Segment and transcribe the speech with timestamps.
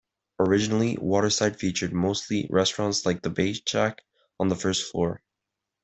[0.39, 3.99] Originally, Waterside featured mostly restaurants like The Baitshack
[4.39, 5.21] on the first floor.